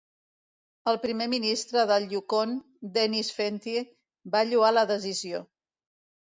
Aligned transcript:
El 0.91 0.95
primer 1.03 1.27
ministre 1.33 1.83
del 1.91 2.07
Yukon, 2.15 2.57
Dennis 2.97 3.31
Fentie, 3.37 3.87
va 4.39 4.45
lloar 4.51 4.75
la 4.81 4.89
decisió. 4.97 5.47